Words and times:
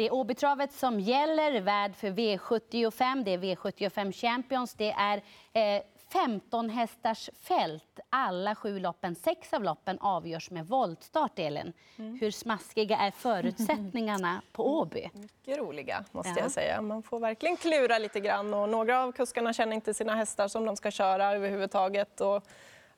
Det 0.00 0.06
är 0.06 0.14
Åbytravet 0.14 0.72
som 0.72 1.00
gäller, 1.00 1.60
värd 1.60 1.96
för 1.96 2.08
V75. 2.08 3.24
Det 3.24 3.30
är 3.30 3.38
V75 3.38 4.12
Champions. 4.12 4.74
Det 4.74 4.90
är 4.90 5.22
eh, 5.52 5.82
15 6.12 6.70
hästars 6.70 7.30
fält. 7.40 8.00
Alla 8.10 8.54
sju 8.54 8.78
loppen, 8.78 9.14
sex 9.14 9.52
av 9.52 9.64
loppen 9.64 9.98
avgörs 9.98 10.50
med 10.50 10.66
voltstart, 10.66 11.38
Elin. 11.38 11.72
Mm. 11.96 12.18
Hur 12.20 12.30
smaskiga 12.30 12.96
är 12.96 13.10
förutsättningarna 13.10 14.42
på 14.52 14.78
Åby? 14.78 15.10
Mycket 15.12 15.58
roliga, 15.58 16.04
måste 16.12 16.32
ja. 16.36 16.38
jag 16.38 16.50
säga. 16.50 16.82
Man 16.82 17.02
får 17.02 17.20
verkligen 17.20 17.56
klura 17.56 17.98
lite 17.98 18.20
grann. 18.20 18.54
Och 18.54 18.68
några 18.68 19.02
av 19.02 19.12
kuskarna 19.12 19.52
känner 19.52 19.74
inte 19.74 19.94
sina 19.94 20.14
hästar 20.14 20.48
som 20.48 20.64
de 20.64 20.76
ska 20.76 20.90
köra 20.90 21.32
överhuvudtaget. 21.32 22.20
Och, 22.20 22.44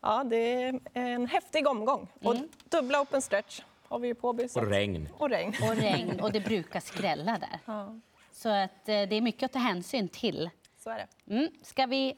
ja, 0.01 0.25
det 0.25 0.63
är 0.63 0.81
en 0.93 1.27
häftig 1.27 1.69
omgång. 1.69 2.09
Mm. 2.21 2.43
Och 2.43 2.49
dubbla 2.71 3.01
open 3.01 3.23
stretch 3.23 3.63
har 3.93 3.99
vi 3.99 4.15
på 4.15 4.29
Åby. 4.29 4.49
Och 4.55 4.67
regn. 4.67 5.09
Och 5.19 5.31
regn. 5.31 5.55
Och 5.63 5.77
regn. 5.77 6.21
Och 6.21 6.33
det 6.33 6.41
brukar 6.41 6.81
skrälla 6.81 7.39
där. 7.39 7.59
Ja. 7.65 8.01
Så 8.33 8.49
att, 8.49 8.89
eh, 8.89 9.03
det 9.03 9.17
är 9.17 9.21
mycket 9.21 9.43
att 9.43 9.53
ta 9.53 9.59
hänsyn 9.59 10.09
till. 10.09 10.51
Så 10.79 10.91
är 10.91 10.97
det. 11.27 11.35
Mm. 11.35 11.49
Ska 11.63 11.87
vi 11.87 12.17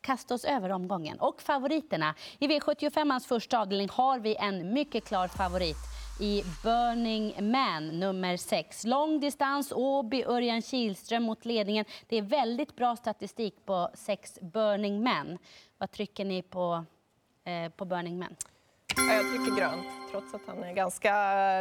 kasta 0.00 0.34
oss 0.34 0.44
över 0.44 0.72
omgången. 0.72 1.20
Och 1.20 1.42
favoriterna. 1.42 2.14
I 2.38 2.46
V75 2.46 3.28
första 3.28 3.58
avdelning 3.58 3.88
har 3.92 4.18
vi 4.18 4.36
en 4.36 4.72
mycket 4.72 5.04
klar 5.04 5.28
favorit 5.28 5.76
i 6.20 6.42
Burning 6.62 7.50
Man, 7.52 7.88
nummer 7.88 8.36
6. 8.36 8.84
Långdistans, 8.84 9.72
Åby, 9.72 10.24
Örjan 10.24 10.62
Kihlström 10.62 11.22
mot 11.22 11.44
ledningen. 11.44 11.84
Det 12.08 12.16
är 12.16 12.22
väldigt 12.22 12.76
bra 12.76 12.96
statistik 12.96 13.66
på 13.66 13.90
6 13.94 14.38
Burning 14.40 15.02
Man. 15.02 15.38
Vad 15.78 15.90
trycker 15.90 16.24
ni 16.24 16.42
på, 16.42 16.84
eh, 17.44 17.68
på 17.68 17.84
Burning 17.84 18.18
Man? 18.18 18.36
Jag 18.96 19.30
trycker 19.30 19.56
grönt, 19.56 19.86
trots 20.10 20.34
att 20.34 20.40
han 20.46 20.64
är 20.64 20.72
ganska 20.72 21.14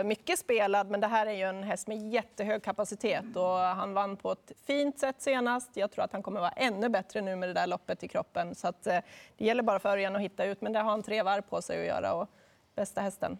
mycket 0.05 0.39
spelad. 0.39 0.89
Men 0.89 0.99
det 0.99 1.07
här 1.07 1.25
är 1.25 1.31
ju 1.31 1.43
en 1.43 1.63
häst 1.63 1.87
med 1.87 2.11
jättehög 2.11 2.63
kapacitet 2.63 3.35
och 3.35 3.57
han 3.57 3.93
vann 3.93 4.17
på 4.17 4.31
ett 4.31 4.51
fint 4.67 4.99
sätt 4.99 5.15
senast. 5.19 5.69
Jag 5.73 5.91
tror 5.91 6.03
att 6.03 6.11
han 6.11 6.23
kommer 6.23 6.39
vara 6.39 6.51
ännu 6.51 6.89
bättre 6.89 7.21
nu 7.21 7.35
med 7.35 7.49
det 7.49 7.53
där 7.53 7.67
loppet 7.67 8.03
i 8.03 8.07
kroppen. 8.07 8.55
Så 8.55 8.67
att, 8.67 8.87
eh, 8.87 8.99
det 9.37 9.45
gäller 9.45 9.63
bara 9.63 9.79
för 9.79 9.89
Örjan 9.89 10.15
att 10.15 10.21
hitta 10.21 10.45
ut, 10.45 10.61
men 10.61 10.73
det 10.73 10.79
har 10.79 10.91
han 10.91 11.03
tre 11.03 11.23
varv 11.23 11.41
på 11.41 11.61
sig 11.61 11.79
att 11.79 11.87
göra. 11.87 12.13
Och 12.13 12.29
bästa 12.75 13.01
hästen. 13.01 13.37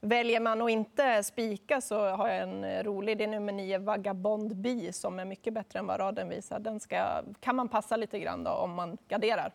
Väljer 0.00 0.40
man 0.40 0.62
att 0.62 0.70
inte 0.70 1.22
spika 1.22 1.80
så 1.80 2.08
har 2.08 2.28
jag 2.28 2.42
en 2.42 2.64
eh, 2.64 2.82
rolig. 2.82 3.18
Det 3.18 3.24
är 3.24 3.28
nummer 3.28 3.52
nio, 3.52 3.78
Vagabond 3.78 4.56
Bi, 4.56 4.92
som 4.92 5.18
är 5.18 5.24
mycket 5.24 5.54
bättre 5.54 5.78
än 5.78 5.86
vad 5.86 6.00
raden 6.00 6.28
visar. 6.28 6.58
Den 6.58 6.80
ska, 6.80 7.22
kan 7.40 7.56
man 7.56 7.68
passa 7.68 7.96
lite 7.96 8.18
grann 8.18 8.44
då, 8.44 8.50
om 8.50 8.74
man 8.74 8.98
garderar. 9.08 9.52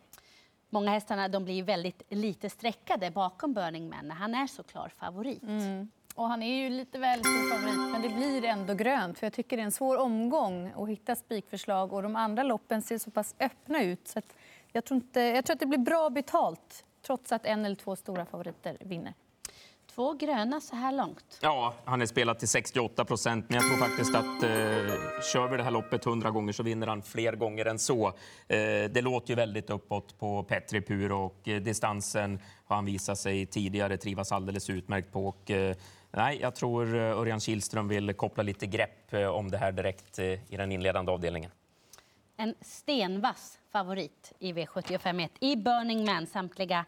Många 0.69 0.91
hästarna 0.91 1.27
de 1.27 1.45
blir 1.45 1.63
väldigt 1.63 2.03
lite 2.09 2.49
sträckade 2.49 3.11
bakom 3.11 3.53
Burning 3.53 3.89
Man. 3.89 4.07
när 4.07 4.15
Han 4.15 4.35
är 4.35 4.47
så 4.47 4.63
klar 4.63 4.91
favorit. 4.97 5.43
Mm. 5.43 5.89
Och 6.15 6.27
han 6.27 6.43
är 6.43 6.55
ju 6.55 6.69
lite 6.69 6.99
väl 6.99 7.19
stor 7.19 7.49
favorit, 7.49 7.91
men 7.91 8.01
det 8.01 8.09
blir 8.09 8.45
ändå 8.45 8.73
grönt. 8.73 9.19
För 9.19 9.25
jag 9.25 9.33
tycker 9.33 9.57
det 9.57 9.63
är 9.63 9.65
en 9.65 9.71
svår 9.71 9.97
omgång 9.97 10.71
att 10.75 10.89
hitta 10.89 11.15
spikförslag 11.15 11.93
och 11.93 12.03
de 12.03 12.15
andra 12.15 12.43
loppen 12.43 12.81
ser 12.81 12.97
så 12.97 13.11
pass 13.11 13.35
öppna 13.39 13.83
ut. 13.83 14.07
Så 14.07 14.21
jag, 14.71 14.85
tror 14.85 14.95
inte, 14.95 15.21
jag 15.21 15.45
tror 15.45 15.53
att 15.53 15.59
det 15.59 15.65
blir 15.65 15.79
bra 15.79 16.09
betalt 16.09 16.85
trots 17.01 17.31
att 17.31 17.45
en 17.45 17.65
eller 17.65 17.75
två 17.75 17.95
stora 17.95 18.25
favoriter 18.25 18.77
vinner 18.79 19.13
två 19.99 20.13
gröna 20.13 20.61
så 20.61 20.75
här 20.75 20.91
långt. 20.91 21.39
Ja, 21.41 21.73
han 21.85 22.01
är 22.01 22.05
spelat 22.05 22.39
till 22.39 22.47
68 22.47 23.05
procent, 23.05 23.45
men 23.49 23.55
jag 23.55 23.67
tror 23.67 23.87
faktiskt 23.87 24.15
att 24.15 24.43
eh, 24.43 25.21
kör 25.33 25.47
vi 25.51 25.57
det 25.57 25.63
här 25.63 25.71
loppet 25.71 26.05
100 26.05 26.31
gånger 26.31 26.53
så 26.53 26.63
vinner 26.63 26.87
han 26.87 27.01
fler 27.01 27.35
gånger 27.35 27.65
än 27.65 27.79
så. 27.79 28.07
Eh, 28.07 28.13
det 28.91 29.01
låter 29.01 29.29
ju 29.29 29.35
väldigt 29.35 29.69
uppåt 29.69 30.19
på 30.19 30.43
Petri 30.43 30.81
Pur 30.81 31.11
och 31.11 31.47
eh, 31.47 31.61
distansen 31.61 32.39
har 32.65 32.75
han 32.75 32.85
visat 32.85 33.17
sig 33.17 33.45
tidigare 33.45 33.97
trivas 33.97 34.31
alldeles 34.31 34.69
utmärkt 34.69 35.11
på. 35.11 35.27
Och, 35.27 35.51
eh, 35.51 35.75
nej, 36.11 36.39
jag 36.41 36.55
tror 36.55 36.95
eh, 36.95 37.01
Örjan 37.01 37.39
Kihlström 37.39 37.87
vill 37.87 38.13
koppla 38.13 38.43
lite 38.43 38.67
grepp 38.67 39.13
eh, 39.13 39.27
om 39.27 39.51
det 39.51 39.57
här 39.57 39.71
direkt 39.71 40.19
i 40.19 40.39
den 40.49 40.71
inledande 40.71 41.11
avdelningen. 41.11 41.51
En 42.37 42.55
stenvass 42.61 43.59
favorit 43.71 44.33
i 44.39 44.53
V75 44.53 45.29
i 45.39 45.55
Burning 45.55 46.05
Man. 46.05 46.27
Samtliga 46.27 46.85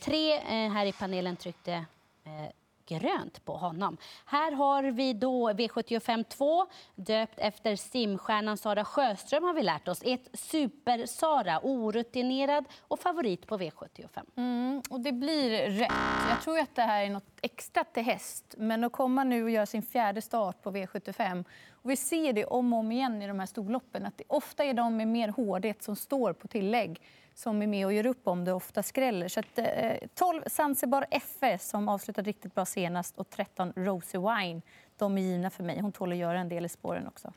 tre 0.00 0.38
här 0.68 0.86
i 0.86 0.92
panelen 0.92 1.36
tryckte 1.36 1.86
Eh, 2.24 2.52
grönt 2.86 3.44
på 3.44 3.56
honom. 3.56 3.96
Här 4.26 4.52
har 4.52 4.82
vi 4.82 5.12
då 5.12 5.50
V75 5.50 6.24
2, 6.24 6.66
döpt 6.94 7.38
efter 7.38 7.76
simstjärnan 7.76 8.56
Sara 8.56 8.84
Sjöström 8.84 9.44
har 9.44 9.54
vi 9.54 9.62
lärt 9.62 9.88
oss. 9.88 10.02
Ett 10.04 10.28
super-Sara, 10.32 11.60
orutinerad 11.62 12.64
och 12.80 13.00
favorit 13.00 13.46
på 13.46 13.58
V75. 13.58 14.20
Mm, 14.36 14.82
och 14.90 15.00
det 15.00 15.12
blir 15.12 15.70
rätt. 15.70 15.92
Jag 16.28 16.42
tror 16.42 16.58
att 16.58 16.74
det 16.74 16.82
här 16.82 17.04
är 17.04 17.10
något 17.10 17.38
extra 17.42 17.84
till 17.84 18.02
häst. 18.02 18.54
Men 18.58 18.84
att 18.84 18.92
komma 18.92 19.24
nu 19.24 19.44
och 19.44 19.50
göra 19.50 19.66
sin 19.66 19.82
fjärde 19.82 20.22
start 20.22 20.62
på 20.62 20.70
V75 20.70 21.44
och 21.70 21.90
vi 21.90 21.96
ser 21.96 22.32
det 22.32 22.44
om 22.44 22.72
och 22.72 22.78
om 22.78 22.92
igen 22.92 23.22
i 23.22 23.26
de 23.26 23.38
här 23.38 23.46
storloppen 23.46 24.06
att 24.06 24.18
det 24.18 24.24
ofta 24.26 24.64
är 24.64 24.74
de 24.74 24.96
med 24.96 25.08
mer 25.08 25.28
hårdhet 25.28 25.82
som 25.82 25.96
står 25.96 26.32
på 26.32 26.48
tillägg 26.48 27.00
som 27.42 27.62
är 27.62 27.66
med 27.66 27.86
och 27.86 27.92
gör 27.92 28.06
upp 28.06 28.28
om 28.28 28.44
det 28.44 28.52
ofta 28.52 28.82
skräller. 28.82 29.28
Så 29.28 29.40
att, 29.40 29.58
eh, 29.58 29.92
12 30.14 30.42
Zanzibar 30.46 31.06
FS 31.10 31.68
som 31.68 31.88
avslutade 31.88 32.28
riktigt 32.28 32.54
bra 32.54 32.64
senast 32.64 33.18
och 33.18 33.30
13 33.30 33.72
Rosie 33.76 34.20
Wine. 34.20 34.62
De 34.96 35.18
är 35.18 35.22
givna 35.22 35.50
för 35.50 35.62
mig. 35.62 35.80
Hon 35.80 35.92
tål 35.92 36.12
att 36.12 36.18
göra 36.18 36.38
en 36.38 36.48
del 36.48 36.64
i 36.64 36.68
spåren 36.68 37.06
också. 37.06 37.32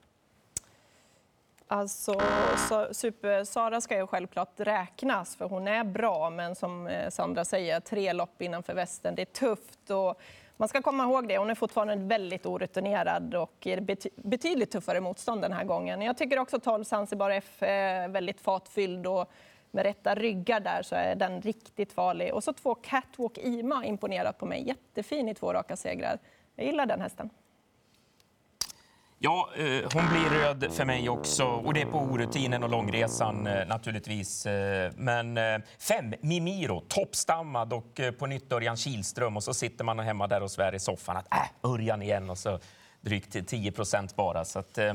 Alltså, 1.67 2.21
Super-Sara 2.91 3.81
ska 3.81 3.97
ju 3.97 4.07
självklart 4.07 4.53
räknas, 4.59 5.35
för 5.35 5.45
hon 5.45 5.67
är 5.67 5.83
bra. 5.83 6.29
Men 6.29 6.55
som 6.55 6.87
eh, 6.87 7.09
Sandra 7.09 7.45
säger, 7.45 7.79
tre 7.79 8.13
lopp 8.13 8.41
innanför 8.41 8.73
västen, 8.73 9.15
det 9.15 9.21
är 9.21 9.25
tufft. 9.25 9.89
Och 9.89 10.21
man 10.57 10.67
ska 10.67 10.81
komma 10.81 11.03
ihåg 11.03 11.27
det. 11.27 11.37
Hon 11.37 11.49
är 11.49 11.55
fortfarande 11.55 11.95
väldigt 11.95 12.45
orutinerad 12.45 13.35
och 13.35 13.67
är 13.67 13.81
betydligt 14.27 14.71
tuffare 14.71 15.01
motstånd 15.01 15.41
den 15.41 15.53
här 15.53 15.63
gången. 15.63 16.01
Jag 16.01 16.17
tycker 16.17 16.39
också 16.39 16.59
12 16.59 16.83
Zanzibar 16.83 17.29
F 17.29 17.63
är 17.63 18.07
väldigt 18.07 18.41
fartfylld 18.41 19.07
och 19.07 19.31
med 19.75 19.83
rätta 19.83 20.15
ryggar 20.15 20.59
där 20.59 20.83
så 20.83 20.95
är 20.95 21.15
den 21.15 21.41
riktigt 21.41 21.93
farlig. 21.93 22.33
Och 22.33 22.43
så 22.43 22.53
två 22.53 22.75
Catwalk 22.75 23.37
Ima 23.37 23.85
imponerat 23.85 24.37
på 24.37 24.45
mig. 24.45 24.67
Jättefin 24.67 25.29
i 25.29 25.35
två 25.35 25.53
raka 25.53 25.75
segrar. 25.75 26.19
Jag 26.55 26.65
gillar 26.65 26.85
den 26.85 27.01
hästen. 27.01 27.29
Ja, 29.19 29.49
eh, 29.55 29.63
hon 29.93 30.09
blir 30.09 30.39
röd 30.39 30.73
för 30.73 30.85
mig 30.85 31.09
också. 31.09 31.45
Och 31.45 31.73
det 31.73 31.81
är 31.81 31.85
på 31.85 31.97
orutinen 31.97 32.63
och 32.63 32.69
långresan 32.69 33.47
eh, 33.47 33.67
naturligtvis. 33.67 34.45
Eh, 34.45 34.91
men 34.95 35.39
fem, 35.79 36.13
Mimiro, 36.21 36.79
toppstammad 36.87 37.73
och 37.73 37.99
på 38.19 38.25
nytt 38.25 38.51
Örjan 38.51 38.77
Kihlström. 38.77 39.37
Och 39.37 39.43
så 39.43 39.53
sitter 39.53 39.83
man 39.83 39.99
hemma 39.99 40.27
där 40.27 40.43
och 40.43 40.51
svär 40.51 40.75
i 40.75 40.79
soffan 40.79 41.17
att 41.17 41.33
äh, 41.33 41.71
Örjan 41.71 42.01
igen. 42.01 42.29
Och 42.29 42.37
så 42.37 42.59
drygt 43.05 43.47
10 43.47 43.71
procent 43.71 44.15
bara. 44.15 44.45
Så 44.45 44.59
att, 44.59 44.77
eh, 44.77 44.93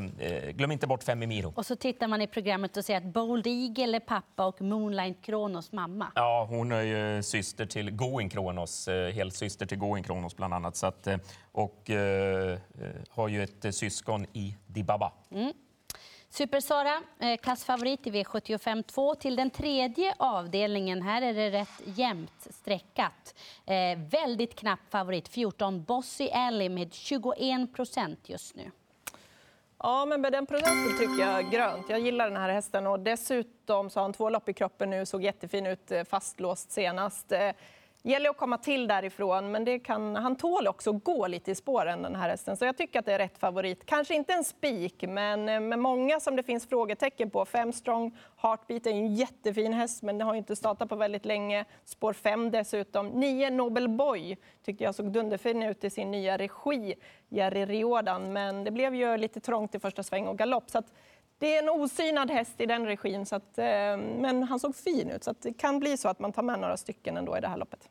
glöm 0.54 0.70
inte 0.72 0.86
bort 0.86 1.02
Fem 1.02 1.18
Miro. 1.18 1.52
Och 1.56 1.66
så 1.66 1.76
tittar 1.76 2.08
man 2.08 2.22
i 2.22 2.26
programmet 2.26 2.76
och 2.76 2.84
ser 2.84 2.96
att 2.96 3.04
Bold 3.04 3.46
Eagle 3.46 3.96
är 3.96 4.00
pappa 4.00 4.46
och 4.46 4.62
Moonlight 4.62 5.22
Kronos 5.22 5.72
mamma. 5.72 6.12
Ja, 6.14 6.46
hon 6.48 6.72
är 6.72 6.82
ju 6.82 7.22
syster 7.22 7.66
till 7.66 7.90
Going 7.90 8.28
Kronos, 8.28 8.88
eh, 8.88 9.12
helsyster 9.12 9.66
till 9.66 9.78
Going 9.78 10.04
Kronos 10.04 10.36
bland 10.36 10.54
annat. 10.54 10.76
Så 10.76 10.86
att, 10.86 11.06
eh, 11.06 11.16
och 11.52 11.90
eh, 11.90 12.58
har 13.10 13.28
ju 13.28 13.42
ett 13.42 13.74
syskon 13.74 14.26
i 14.32 14.56
Dibaba. 14.66 15.12
Mm. 15.30 15.52
Super-Sara, 16.32 17.02
eh, 17.18 17.36
klassfavorit 17.36 18.06
i 18.06 18.10
V75 18.10 18.82
2 18.82 19.14
till 19.14 19.36
den 19.36 19.50
tredje 19.50 20.14
avdelningen. 20.18 21.02
Här 21.02 21.22
är 21.22 21.34
det 21.34 21.50
rätt 21.50 21.82
jämnt 21.84 22.46
streckat. 22.50 23.34
Eh, 23.66 23.98
väldigt 24.10 24.54
knapp 24.54 24.80
favorit, 24.90 25.28
14 25.28 25.84
Bossy 25.84 26.28
Alley 26.28 26.68
med 26.68 26.94
21 26.94 27.74
procent 27.74 28.28
just 28.28 28.56
nu. 28.56 28.70
Ja, 29.78 30.04
men 30.04 30.20
med 30.20 30.32
den 30.32 30.46
procenten 30.46 30.98
tycker 30.98 31.26
jag 31.26 31.50
grönt. 31.50 31.86
Jag 31.88 32.00
gillar 32.00 32.28
den 32.28 32.36
här 32.36 32.48
hästen 32.48 32.86
och 32.86 33.00
dessutom 33.00 33.90
så 33.90 34.00
har 34.00 34.02
han 34.02 34.12
två 34.12 34.30
lopp 34.30 34.48
i 34.48 34.52
kroppen 34.52 34.90
nu, 34.90 35.06
såg 35.06 35.24
jättefin 35.24 35.66
ut 35.66 35.92
eh, 35.92 36.04
fastlåst 36.04 36.70
senast. 36.70 37.32
Eh, 37.32 37.50
Gäller 38.02 38.30
att 38.30 38.36
komma 38.36 38.58
till 38.58 38.88
därifrån, 38.88 39.50
men 39.50 39.64
det 39.64 39.78
kan, 39.78 40.16
han 40.16 40.36
tål 40.36 40.68
också 40.68 40.96
att 40.96 41.04
gå 41.04 41.26
lite 41.26 41.50
i 41.50 41.54
spåren 41.54 42.02
den 42.02 42.16
här 42.16 42.28
hästen. 42.28 42.56
Så 42.56 42.64
jag 42.64 42.76
tycker 42.76 42.98
att 42.98 43.06
det 43.06 43.12
är 43.12 43.18
rätt 43.18 43.38
favorit. 43.38 43.86
Kanske 43.86 44.14
inte 44.14 44.32
en 44.32 44.44
spik, 44.44 45.04
men 45.08 45.48
eh, 45.48 45.60
med 45.60 45.78
många 45.78 46.20
som 46.20 46.36
det 46.36 46.42
finns 46.42 46.68
frågetecken 46.68 47.30
på. 47.30 47.44
Fem 47.44 47.72
strong, 47.72 48.16
Heartbeat 48.36 48.86
är 48.86 48.90
en 48.90 49.14
jättefin 49.14 49.72
häst, 49.72 50.02
men 50.02 50.18
den 50.18 50.26
har 50.26 50.34
inte 50.34 50.56
startat 50.56 50.88
på 50.88 50.96
väldigt 50.96 51.24
länge. 51.24 51.64
Spår 51.84 52.12
fem 52.12 52.50
dessutom. 52.50 53.06
Nio 53.08 53.50
Nobel 53.50 53.88
Boy 53.88 54.36
tyckte 54.64 54.84
jag 54.84 54.94
såg 54.94 55.12
dunderfin 55.12 55.62
ut 55.62 55.84
i 55.84 55.90
sin 55.90 56.10
nya 56.10 56.38
regi, 56.38 56.94
Jerry 57.28 57.64
Riordan. 57.64 58.32
Men 58.32 58.64
det 58.64 58.70
blev 58.70 58.94
ju 58.94 59.16
lite 59.16 59.40
trångt 59.40 59.74
i 59.74 59.78
första 59.78 60.02
sväng 60.02 60.26
och 60.26 60.38
galopp. 60.38 60.70
Så 60.70 60.78
att 60.78 60.92
det 61.40 61.56
är 61.56 61.62
en 61.62 61.68
osynad 61.68 62.30
häst 62.30 62.60
i 62.60 62.66
den 62.66 62.86
regin, 62.86 63.26
så 63.26 63.36
att, 63.36 63.58
eh, 63.58 63.64
men 63.96 64.42
han 64.42 64.60
såg 64.60 64.76
fin 64.76 65.10
ut. 65.10 65.24
Så 65.24 65.34
det 65.42 65.52
kan 65.52 65.78
bli 65.78 65.96
så 65.96 66.08
att 66.08 66.18
man 66.18 66.32
tar 66.32 66.42
med 66.42 66.60
några 66.60 66.76
stycken 66.76 67.16
ändå 67.16 67.36
i 67.36 67.40
det 67.40 67.48
här 67.48 67.56
loppet. 67.56 67.88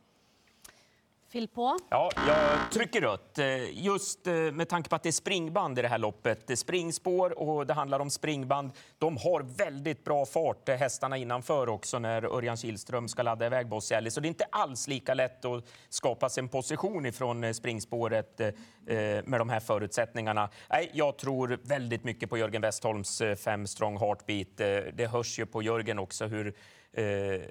Fyll 1.31 1.47
på. 1.47 1.77
Ja, 1.89 2.11
jag 2.27 2.71
trycker 2.71 3.01
rött. 3.01 3.37
Eh, 3.39 3.85
just 3.85 4.27
eh, 4.27 4.33
med 4.33 4.69
tanke 4.69 4.89
på 4.89 4.95
att 4.95 5.03
det 5.03 5.09
är 5.09 5.11
springband 5.11 5.79
i 5.79 5.81
det 5.81 5.87
här 5.87 5.97
loppet. 5.97 6.47
Det 6.47 6.53
är 6.53 6.57
springspår 6.57 7.39
och 7.39 7.67
det 7.67 7.73
handlar 7.73 7.99
om 7.99 8.09
springband. 8.09 8.71
De 8.97 9.17
har 9.17 9.41
väldigt 9.57 10.03
bra 10.03 10.25
fart, 10.25 10.69
eh, 10.69 10.75
hästarna 10.75 11.17
innanför 11.17 11.69
också, 11.69 11.99
när 11.99 12.35
Örjan 12.37 12.57
Kihlström 12.57 13.07
ska 13.07 13.23
ladda 13.23 13.45
iväg 13.45 13.67
Boss 13.67 13.91
Ellie. 13.91 14.11
Så 14.11 14.19
det 14.19 14.25
är 14.25 14.29
inte 14.29 14.47
alls 14.49 14.87
lika 14.87 15.13
lätt 15.13 15.45
att 15.45 15.63
skapa 15.89 16.29
sig 16.29 16.41
en 16.41 16.49
position 16.49 17.05
ifrån 17.05 17.53
springspåret 17.53 18.41
med 19.25 19.39
de 19.39 19.49
här 19.49 19.59
förutsättningarna. 19.59 20.49
Nej, 20.69 20.91
jag 20.93 21.17
tror 21.17 21.59
väldigt 21.63 22.03
mycket 22.03 22.29
på 22.29 22.37
Jörgen 22.37 22.61
Westholms 22.61 23.21
fem 23.43 23.67
strong 23.67 23.97
heartbeat. 23.97 24.57
Det 24.93 25.09
hörs 25.11 25.39
ju 25.39 25.45
på 25.45 25.61
Jörgen 25.61 25.99
också 25.99 26.25
hur 26.25 26.55
eh, 26.93 27.41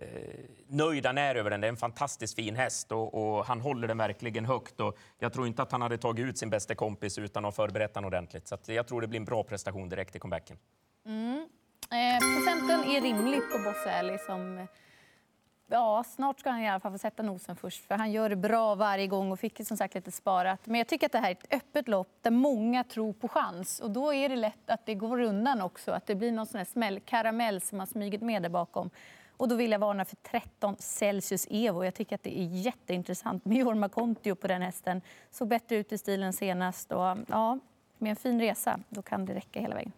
nöjd 0.67 1.07
han 1.07 1.19
är 1.19 1.35
över 1.35 1.51
den. 1.51 1.61
Det 1.61 1.67
är 1.67 1.69
en 1.69 1.77
fantastiskt 1.77 2.35
fin 2.35 2.57
häst 2.57 2.93
och, 2.93 3.15
och, 3.15 3.45
han 3.45 3.61
håller 3.61 3.89
den 3.89 3.99
verkligen 3.99 4.45
högt. 4.45 4.81
Och 4.81 4.99
jag 5.19 5.33
tror 5.33 5.47
inte 5.47 5.63
att 5.63 5.73
han 5.73 5.83
hade 5.83 5.99
tagit 5.99 6.27
ut 6.27 6.39
sin 6.39 6.51
bästa 6.51 6.75
kompis 6.75 7.19
utan 7.19 7.45
att 7.45 7.57
förberett 7.57 7.95
den 7.95 8.05
ordentligt. 8.05 8.49
Så 8.49 8.57
jag 8.67 8.89
tror 8.89 9.01
det 9.01 9.07
blir 9.07 9.21
en 9.21 9.25
bra 9.25 9.43
prestation 9.43 9.89
direkt 9.89 10.17
i 10.17 10.19
comebacken. 10.19 10.59
Mm. 11.07 11.49
Eh, 11.91 12.19
procenten 12.19 12.81
är 12.91 13.01
rimlig 13.01 13.41
på 13.53 13.59
Bosse 13.59 13.99
Alley 13.99 14.19
som 14.19 14.67
Ja, 15.71 16.05
snart 16.05 16.41
ska 16.41 16.51
han 16.51 16.61
i 16.61 16.69
alla 16.69 16.81
fall 16.81 16.93
få 16.93 16.99
sätta 16.99 17.23
nosen 17.23 17.57
först. 17.57 17.85
För 17.89 17.95
Han 17.95 18.13
gör 18.13 18.29
det 18.29 18.37
bra 18.37 18.75
varje 18.75 19.07
gång 19.07 19.33
och 19.33 19.41
fick 19.41 19.67
som 19.67 19.77
sagt 19.77 19.95
lite 19.95 20.11
sparat. 20.11 20.67
Men 20.67 20.79
jag 20.79 20.89
tycker 20.89 21.07
att 21.07 21.13
det 21.13 21.19
här 21.19 21.31
är 21.31 21.33
ett 21.33 21.55
öppet 21.55 21.89
lopp 21.89 22.09
där 22.23 22.31
många 22.31 22.85
tror 22.85 23.13
på 23.13 23.29
chans. 23.29 23.81
Och 23.81 23.91
Då 23.91 24.15
är 24.15 24.29
det 24.29 24.37
lätt 24.37 24.71
att 24.71 24.87
det 24.87 24.95
går 24.95 25.21
undan 25.21 25.61
också. 25.61 25.93
Att 25.93 26.07
det 26.07 26.15
blir 26.15 26.33
någon 26.33 26.47
sån 26.47 26.59
här 26.59 26.65
smäll, 26.65 27.01
karamell 27.01 27.61
som 27.61 27.79
har 27.79 27.87
smugit 27.87 28.21
med 28.21 28.43
där 28.43 28.49
bakom. 28.49 28.91
Och 29.39 29.49
då 29.49 29.55
vill 29.55 29.71
jag 29.71 29.79
varna 29.79 30.05
för 30.05 30.17
13 30.17 30.77
Celsius 30.79 31.47
Evo. 31.51 31.85
Jag 31.85 31.95
tycker 31.95 32.15
att 32.15 32.23
det 32.23 32.39
är 32.39 32.45
jätteintressant 32.45 33.45
med 33.45 33.59
Jorma 33.59 33.89
Kontio 33.89 34.35
på 34.35 34.47
den 34.47 34.63
hästen. 34.63 35.03
Såg 35.31 35.49
bättre 35.49 35.77
ut 35.77 35.93
i 35.93 35.99
stilen 35.99 36.33
senast. 36.33 36.93
Och, 36.93 37.17
ja, 37.29 37.59
med 37.99 38.11
en 38.11 38.17
fin 38.17 38.41
resa 38.41 38.81
då 38.89 39.03
kan 39.03 39.25
det 39.25 39.35
räcka 39.35 39.61
hela 39.61 39.75
vägen. 39.75 39.93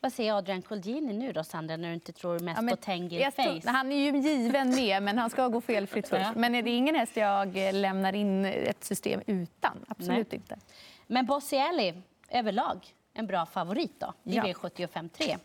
Vad 0.00 0.12
säger 0.12 0.32
Adrian 0.34 0.62
Colgjini 0.62 1.12
nu 1.12 1.32
då, 1.32 1.44
Sandra, 1.44 1.76
när 1.76 1.88
du 1.88 1.94
inte 1.94 2.12
tror 2.12 2.38
mest 2.38 2.62
ja, 2.62 2.70
på 2.70 2.76
Tengil 2.76 3.24
Face? 3.24 3.60
Tror, 3.60 3.72
han 3.72 3.92
är 3.92 3.96
ju 3.96 4.18
given 4.18 4.70
med, 4.70 5.02
men 5.02 5.18
han 5.18 5.30
ska 5.30 5.48
gå 5.48 5.60
felfritt 5.60 6.08
först. 6.08 6.34
Men 6.36 6.54
är 6.54 6.62
det 6.62 6.70
ingen 6.70 6.94
häst 6.94 7.16
jag 7.16 7.56
lämnar 7.72 8.12
in 8.12 8.44
ett 8.44 8.84
system 8.84 9.20
utan? 9.26 9.84
Absolut 9.88 10.30
Nej. 10.30 10.40
inte. 10.40 10.58
Men 11.06 11.26
Bossielli 11.26 11.94
överlag? 12.28 12.94
En 13.14 13.26
bra 13.26 13.46
favorit 13.46 14.00
då, 14.00 14.14
i 14.24 14.36
ja. 14.36 14.42
V75 14.42 15.08
3. 15.08 15.36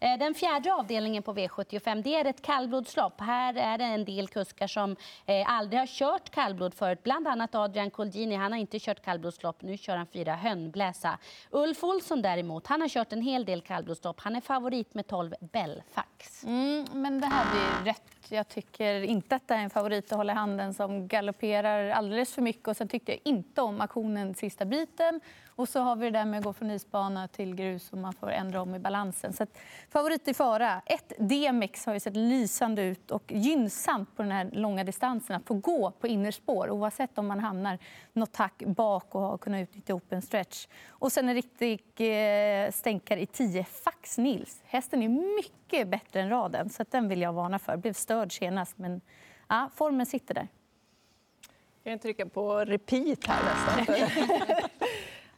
Eh, 0.00 0.18
den 0.18 0.34
fjärde 0.34 0.74
avdelningen 0.74 1.22
på 1.22 1.34
V75 1.34 2.02
det 2.02 2.14
är 2.14 2.24
ett 2.24 2.42
kallblodslopp. 2.42 3.20
Här 3.20 3.54
är 3.54 3.78
det 3.78 3.84
en 3.84 4.04
del 4.04 4.28
kuskar 4.28 4.66
som 4.66 4.96
eh, 5.26 5.50
aldrig 5.50 5.80
har 5.80 5.86
kört 5.86 6.30
kallblod 6.30 6.74
förut. 6.74 7.02
Bland 7.02 7.28
annat 7.28 7.54
Adrian 7.54 7.90
Colgjini. 7.90 8.34
Han 8.34 8.52
har 8.52 8.58
inte 8.58 8.78
kört 8.78 9.04
kallblodslopp. 9.04 9.62
Nu 9.62 9.76
kör 9.76 9.96
han 9.96 10.06
fyra 10.06 10.34
Hönnbläsa. 10.34 11.18
Ulf 11.50 11.84
Olsson 11.84 12.22
däremot, 12.22 12.66
han 12.66 12.80
har 12.80 12.88
kört 12.88 13.12
en 13.12 13.22
hel 13.22 13.44
del 13.44 13.60
kallblodslopp. 13.60 14.20
Han 14.20 14.36
är 14.36 14.40
favorit 14.40 14.94
med 14.94 15.06
12 15.06 15.34
Belfax. 15.40 16.08
Mm, 16.44 16.86
men 16.92 17.20
det 17.20 17.26
här 17.26 17.50
blir 17.50 17.92
rätt. 17.92 18.02
Jag 18.28 18.48
tycker 18.48 19.02
inte 19.02 19.36
att 19.36 19.48
det 19.48 19.54
är 19.54 19.58
en 19.58 19.70
favorit 19.70 20.12
att 20.12 20.18
hålla 20.18 20.32
i 20.32 20.36
handen 20.36 20.74
som 20.74 21.08
galopperar 21.08 21.90
alldeles 21.90 22.34
för 22.34 22.42
mycket. 22.42 22.68
Och 22.68 22.76
sen 22.76 22.88
tyckte 22.88 23.12
jag 23.12 23.20
inte 23.24 23.62
om 23.62 23.80
aktionen 23.80 24.34
sista 24.34 24.64
biten. 24.64 25.20
Och 25.56 25.68
så 25.68 25.80
har 25.80 25.96
vi 25.96 26.10
det 26.10 26.18
där 26.18 26.24
med 26.24 26.38
att 26.38 26.44
gå 26.44 26.52
från 26.52 26.70
isbana 26.70 27.28
till 27.28 27.54
grus 27.54 27.92
och 27.92 27.98
man 27.98 28.12
får 28.12 28.30
ändra 28.30 28.62
om 28.62 28.74
i 28.74 28.78
balansen. 28.78 29.32
Så 29.32 29.42
att, 29.42 29.58
favorit 29.90 30.28
i 30.28 30.34
fara. 30.34 30.82
Ett 30.86 31.12
DMX 31.18 31.86
har 31.86 31.94
ju 31.94 32.00
sett 32.00 32.16
lysande 32.16 32.82
ut 32.82 33.10
och 33.10 33.32
gynnsamt 33.32 34.16
på 34.16 34.22
den 34.22 34.32
här 34.32 34.50
långa 34.52 34.84
distansen 34.84 35.36
att 35.36 35.46
få 35.46 35.54
gå 35.54 35.90
på 35.90 36.06
innerspår 36.06 36.70
oavsett 36.70 37.18
om 37.18 37.26
man 37.26 37.40
hamnar 37.40 37.78
något 38.14 38.32
tack 38.32 38.62
bak 38.66 39.14
och 39.14 39.20
har 39.20 39.38
kunnat 39.38 39.62
utnyttja 39.62 39.94
open 39.94 40.22
stretch. 40.22 40.66
Och 40.88 41.12
sen 41.12 41.28
en 41.28 41.34
riktig 41.34 41.80
eh, 41.98 42.70
stänkare 42.70 43.20
i 43.20 43.26
10, 43.26 43.64
Fax 43.64 44.18
Nils. 44.18 44.62
Hästen 44.64 45.02
är 45.02 45.36
mycket 45.36 45.88
bättre 45.88 46.20
än 46.20 46.28
raden 46.28 46.70
så 46.70 46.84
den 46.90 47.08
vill 47.08 47.20
jag 47.20 47.32
varna 47.32 47.58
för. 47.58 47.76
Blev 47.76 47.92
störd 47.92 48.32
senast 48.32 48.78
men 48.78 49.00
ja, 49.48 49.70
formen 49.74 50.06
sitter 50.06 50.34
där. 50.34 50.48
Jag 51.82 51.92
kan 51.92 51.98
trycka 51.98 52.26
på 52.26 52.58
repeat 52.58 53.26
här 53.26 53.42
nästan. 53.44 54.68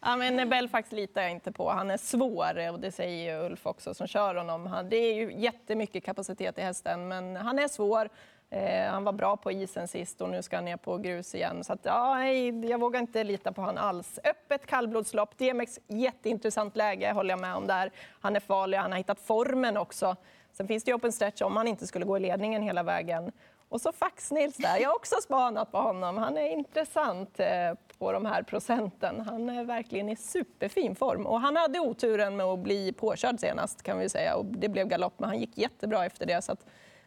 Ja, 0.01 0.17
men 0.17 0.49
Belfax 0.49 0.93
litar 0.93 1.23
jag 1.23 1.31
inte 1.31 1.53
på. 1.53 1.71
Han 1.71 1.91
är 1.91 1.97
svår 1.97 2.71
och 2.73 2.81
det 2.81 2.93
säger 2.93 3.45
Ulf 3.45 3.67
också 3.67 3.95
som 3.95 4.07
kör 4.07 4.35
honom. 4.35 4.87
Det 4.91 4.97
är 4.97 5.15
ju 5.15 5.41
jättemycket 5.41 6.05
kapacitet 6.05 6.59
i 6.59 6.63
hästen, 6.63 7.09
men 7.09 7.37
han 7.37 7.59
är 7.59 7.69
svår. 7.69 8.09
Eh, 8.51 8.91
han 8.91 9.05
var 9.05 9.13
bra 9.13 9.37
på 9.37 9.53
isen 9.53 9.89
sist 9.89 10.21
och 10.21 10.29
nu 10.29 10.43
ska 10.43 10.57
han 10.57 10.65
ner 10.65 10.77
på 10.77 10.99
grus 10.99 11.35
igen. 11.35 11.65
Så 11.65 11.73
att, 11.73 11.81
ja, 11.83 12.27
jag 12.65 12.81
vågar 12.81 13.01
inte 13.01 13.25
lita 13.25 13.53
på 13.53 13.61
honom 13.61 13.85
alls. 13.85 14.19
Öppet 14.25 14.67
kallblodslopp. 14.67 15.39
DMX, 15.39 15.79
jätteintressant 15.87 16.77
läge 16.77 17.13
håller 17.13 17.31
jag 17.31 17.41
med 17.41 17.55
om 17.55 17.67
där. 17.67 17.91
Han 18.21 18.37
är 18.37 18.41
farlig, 18.41 18.79
han 18.79 18.91
har 18.91 18.99
hittat 18.99 19.21
formen 19.21 19.77
också. 19.77 20.17
Sen 20.53 20.69
finns 20.69 20.85
det 20.85 20.91
ju 20.91 20.95
open 20.95 21.13
stretch 21.13 21.43
om 21.43 21.57
han 21.57 21.69
inte 21.69 21.87
skulle 21.87 22.05
gå 22.05 22.17
i 22.17 22.21
ledningen 22.21 22.63
hela 22.63 22.83
vägen. 22.83 23.33
Och 23.69 23.81
så 23.81 23.93
Fax-Nils 23.93 24.57
där. 24.57 24.79
Jag 24.79 24.89
har 24.89 24.97
också 24.97 25.17
spanat 25.23 25.73
på 25.73 25.79
honom. 25.79 26.17
Han 26.17 26.37
är 26.37 26.51
intressant 26.51 27.41
eh, 27.41 27.75
på 27.99 28.13
de 28.13 28.27
här 28.27 28.43
procenten. 28.43 29.21
Han 29.21 29.51
är 29.51 29.65
verkligen 29.65 30.09
i 30.09 30.17
superfin 30.17 30.97
form. 30.97 31.27
Och 31.27 31.41
han 31.41 31.57
hade 31.57 31.81
oturen 31.81 32.37
med 32.37 32.47
att 32.47 32.59
bli 32.59 32.93
påkörd 32.93 33.41
senast 33.41 33.83
kan 33.83 33.99
vi 33.99 34.09
säga. 34.09 34.37
Och 34.37 34.45
det 34.45 34.69
blev 34.69 34.89
galopp, 34.89 35.15
men 35.19 35.29
han 35.29 35.39
gick 35.39 35.59
jättebra 35.59 36.07
efter 36.07 36.27
det. 36.27 36.43
Så 36.43 36.53
att 36.53 36.67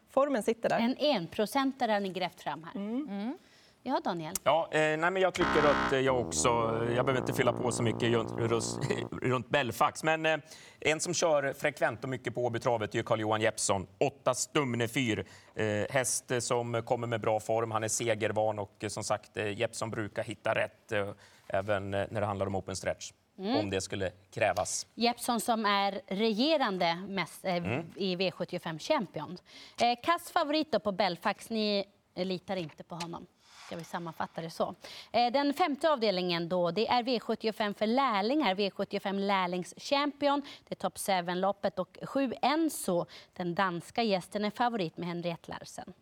formen 0.09 0.43
sitter 0.43 0.69
där. 0.69 0.79
En 0.79 0.95
enprocentare 0.97 1.91
har 1.91 1.99
ni 1.99 2.09
grävt 2.09 2.41
fram 2.41 2.63
här. 2.63 2.75
Mm. 2.75 3.07
Mm. 3.09 3.37
Ja, 3.83 4.01
Daniel? 4.03 4.33
Ja, 4.43 4.69
eh, 4.71 4.79
nej, 4.79 4.97
men 4.97 5.15
jag 5.15 5.33
tycker 5.33 5.59
att 5.69 5.93
eh, 5.93 5.99
jag 5.99 6.19
också... 6.19 6.49
Jag 6.95 7.05
behöver 7.05 7.17
inte 7.17 7.33
fylla 7.33 7.53
på 7.53 7.71
så 7.71 7.83
mycket 7.83 8.03
runt, 8.03 8.31
runt 9.21 9.49
Belfax. 9.49 10.03
Men 10.03 10.25
eh, 10.25 10.37
en 10.79 10.99
som 10.99 11.13
kör 11.13 11.53
frekvent 11.53 12.03
och 12.03 12.09
mycket 12.09 12.35
på 12.35 12.45
Åbytravet 12.45 12.95
är 12.95 13.03
Carl-Johan 13.03 13.41
Jeppsson. 13.41 13.87
Åtta 13.97 14.33
Stumne 14.33 14.87
fyr. 14.87 15.25
Eh, 15.55 15.65
häst 15.89 16.31
som 16.39 16.81
kommer 16.85 17.07
med 17.07 17.21
bra 17.21 17.39
form. 17.39 17.71
Han 17.71 17.83
är 17.83 17.87
segervan 17.87 18.59
och 18.59 18.83
eh, 18.83 18.89
som 18.89 19.03
sagt, 19.03 19.37
eh, 19.37 19.59
Jeppsson 19.59 19.89
brukar 19.89 20.23
hitta 20.23 20.55
rätt 20.55 20.91
eh, 20.91 21.09
även 21.47 21.91
när 21.91 22.21
det 22.21 22.25
handlar 22.25 22.47
om 22.47 22.55
open 22.55 22.75
stretch. 22.75 23.11
Mm. 23.39 23.59
om 23.59 23.69
det 23.69 23.81
skulle 23.81 24.11
krävas. 24.31 24.87
Jeppsson 24.95 25.39
som 25.39 25.65
är 25.65 26.01
regerande 26.07 26.95
mest, 26.95 27.45
eh, 27.45 27.55
mm. 27.55 27.93
i 27.95 28.15
V75 28.15 28.79
Champion. 28.79 29.37
Eh, 29.81 29.99
Kass 30.03 30.31
favorit 30.31 30.83
på 30.83 30.91
Belfax, 30.91 31.49
ni 31.49 31.85
litar 32.15 32.55
inte 32.55 32.83
på 32.83 32.95
honom? 32.95 33.27
Ska 33.65 33.75
vi 33.75 33.83
sammanfatta 33.83 34.41
det 34.41 34.49
så. 34.49 34.75
Eh, 35.11 35.31
den 35.31 35.53
femte 35.53 35.89
avdelningen 35.89 36.49
då, 36.49 36.71
det 36.71 36.87
är 36.87 37.03
V75 37.03 37.73
för 37.73 37.87
lärlingar, 37.87 38.55
V75 38.55 39.19
lärlingschampion. 39.19 40.41
Det 40.67 40.73
är 40.73 40.75
Top 40.75 40.95
7-loppet 40.97 41.79
och 41.79 41.97
7 42.03 42.33
Enso, 42.41 43.05
den 43.33 43.55
danska 43.55 44.03
gästen, 44.03 44.45
är 44.45 44.49
favorit 44.49 44.97
med 44.97 45.07
Henriette 45.07 45.51
Larsen. 45.51 45.93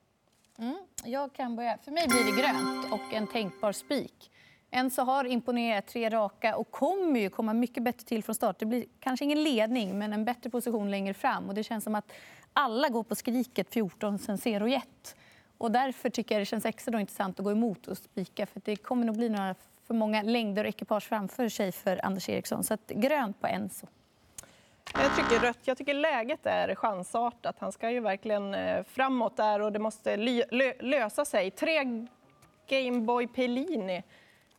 Mm, 0.58 0.78
jag 1.04 1.34
kan 1.34 1.56
börja. 1.56 1.78
För 1.78 1.92
mig 1.92 2.08
blir 2.08 2.24
det 2.24 2.42
grönt 2.42 2.92
och 2.92 3.14
en 3.14 3.28
tänkbar 3.28 3.72
spik. 3.72 4.32
Enzo 4.72 5.02
har 5.02 5.26
imponerat 5.26 5.88
tre 5.88 6.10
raka 6.10 6.56
och 6.56 6.72
kommer 6.72 7.20
ju 7.20 7.30
komma 7.30 7.54
mycket 7.54 7.84
bättre 7.84 8.06
till 8.06 8.24
från 8.24 8.36
start. 8.36 8.60
Det 8.60 8.66
blir 8.66 8.86
kanske 9.00 9.26
ingen 9.26 9.44
ledning, 9.44 9.98
men 9.98 10.14
en 10.14 10.26
bättre 10.26 10.50
position 10.50 10.92
längre 10.92 11.14
fram. 11.14 11.50
Och 11.50 11.56
det 11.56 11.64
känns 11.64 11.84
som 11.84 11.96
att 11.96 12.12
alla 12.54 12.90
går 12.90 13.04
på 13.04 13.16
skriket 13.16 13.74
14 13.74 14.20
sen 14.20 14.40
0 14.46 14.82
och 15.58 15.72
därför 15.72 16.10
tycker 16.10 16.36
jag 16.36 16.42
det 16.42 16.46
känns 16.46 16.66
extra 16.66 17.00
intressant 17.00 17.40
att 17.40 17.44
gå 17.44 17.52
emot 17.52 17.88
och 17.88 17.98
spika. 17.98 18.46
För 18.46 18.62
det 18.66 18.76
kommer 18.76 19.06
nog 19.06 19.18
bli 19.18 19.30
några 19.30 19.56
för 19.88 19.94
många 19.94 20.22
längder 20.22 20.64
och 20.64 20.70
ekipage 20.70 21.04
framför 21.04 21.50
sig 21.50 21.72
för 21.72 22.06
Anders 22.06 22.30
Eriksson. 22.30 22.64
Så 22.64 22.74
att 22.74 22.88
grönt 22.88 23.42
på 23.42 23.48
Enzo. 23.48 23.88
Jag 24.94 25.16
tycker 25.16 25.40
rött. 25.46 25.60
Jag 25.64 25.78
tycker 25.78 25.94
läget 25.94 26.46
är 26.46 26.76
chansartat. 26.76 27.56
Han 27.60 27.72
ska 27.72 27.92
ju 27.92 28.00
verkligen 28.00 28.54
eh, 28.54 28.84
framåt 28.84 29.38
där 29.38 29.62
och 29.62 29.72
det 29.72 29.80
måste 29.80 30.18
lösa 30.80 31.26
sig. 31.26 31.52
Tre 31.52 32.08
Gameboy 32.68 33.28
Pellini 33.28 34.04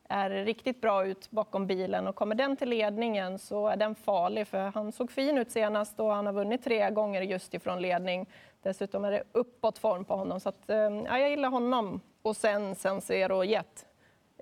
är 0.09 0.31
riktigt 0.31 0.81
bra 0.81 1.07
ut 1.07 1.31
bakom 1.31 1.67
bilen 1.67 2.07
och 2.07 2.15
kommer 2.15 2.35
den 2.35 2.57
till 2.57 2.69
ledningen 2.69 3.39
så 3.39 3.69
är 3.69 3.77
den 3.77 3.95
farlig 3.95 4.47
för 4.47 4.59
han 4.59 4.93
såg 4.93 5.11
fin 5.11 5.39
ut 5.39 5.51
senast 5.51 6.01
och 6.01 6.13
han 6.13 6.27
har 6.27 6.33
vunnit 6.33 6.65
tre 6.65 6.91
gånger 6.91 7.23
just 7.23 7.55
ifrån 7.55 7.83
ledning. 7.83 8.27
Dessutom 8.63 9.05
är 9.05 9.11
det 9.11 9.23
uppåt 9.33 9.79
form 9.79 10.05
på 10.05 10.17
honom 10.17 10.41
så 10.41 10.49
att, 10.49 10.71
eh, 10.71 10.77
ja, 10.77 11.19
jag 11.19 11.31
gillar 11.31 11.49
honom. 11.49 12.01
Och 12.23 12.37
sen 12.37 12.75
Sensero 12.75 13.45
Jet. 13.45 13.87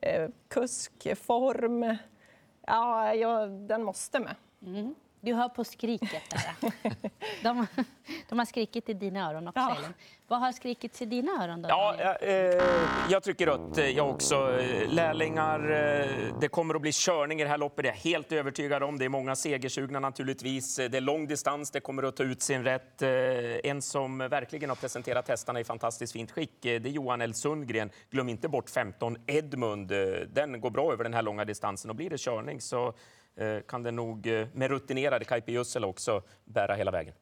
Eh, 0.03 0.29
kuskform, 0.49 1.97
ja, 2.67 3.15
jag, 3.15 3.51
den 3.51 3.83
måste 3.83 4.21
med. 4.21 4.35
Mm. 4.63 4.95
Du 5.27 5.35
hör 5.35 5.49
på 5.49 5.65
skriket 5.65 6.23
där. 6.31 6.71
De, 7.43 7.67
de 8.29 8.39
har 8.39 8.47
skrikit 8.47 8.89
i 8.89 8.95
dina 8.95 9.31
öron 9.31 9.49
också, 9.49 9.61
Ja. 9.61 9.77
Vad 10.29 10.41
har 10.41 10.53
skrikits 10.53 11.03
i 11.03 11.05
dina 11.07 11.45
öron 11.45 11.63
då? 11.63 11.69
Ja, 11.69 11.95
jag, 11.99 12.23
eh, 12.55 12.63
jag 13.11 13.23
trycker 13.23 13.47
rött. 13.47 13.79
eh, 13.79 13.89
Jag 13.91 14.11
också. 14.11 14.59
Eh, 14.61 14.89
Lärlingar, 14.93 15.71
eh, 15.71 16.39
det 16.41 16.49
kommer 16.49 16.75
att 16.75 16.81
bli 16.81 16.93
körning 16.93 17.41
i 17.41 17.43
det 17.45 17.49
här 17.51 17.59
loppet. 17.59 17.83
Det 17.83 17.89
är 17.89 17.93
jag 17.93 18.01
helt 18.01 18.33
övertygad 18.33 18.83
om. 18.83 18.99
Det 18.99 19.05
är 19.05 19.09
många 19.09 19.37
segersugna 19.37 20.01
naturligtvis. 20.01 20.77
Det 20.77 20.95
är 20.95 21.01
lång 21.01 21.27
distans, 21.27 21.71
det 21.71 21.81
kommer 21.81 22.03
att 22.03 22.17
ta 22.17 22.23
ut 22.23 22.43
sin 22.43 22.65
rätt. 22.65 23.03
En 23.03 23.83
som 23.83 24.19
verkligen 24.19 24.69
har 24.71 24.77
presenterat 24.77 25.29
hästarna 25.29 25.61
i 25.61 25.65
fantastiskt 25.65 26.13
fint 26.13 26.31
skick, 26.31 26.53
det 26.63 26.71
är 26.77 26.81
Johan 26.81 27.21
L 27.21 27.35
Sundgren. 27.35 27.91
Glöm 28.11 28.29
inte 28.29 28.49
bort 28.49 28.71
15 28.71 29.17
Edmund. 29.27 29.89
Den 30.29 30.61
går 30.61 30.71
bra 30.71 30.93
över 30.93 31.05
den 31.05 31.15
här 31.15 31.23
långa 31.23 31.45
distansen 31.45 31.91
och 31.91 31.97
blir 31.97 32.11
det 32.11 32.21
körning 32.21 32.61
så 32.61 32.95
kan 33.67 33.83
det 33.83 33.91
nog 33.91 34.27
eh, 34.27 34.49
med 34.53 34.71
rutinerade 34.71 35.25
Kaipi 35.25 35.53
Jussela 35.53 35.87
också 35.87 36.23
bära 36.45 36.75
hela 36.75 36.91
vägen. 36.91 37.15